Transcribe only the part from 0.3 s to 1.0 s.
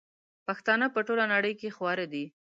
پښتانه په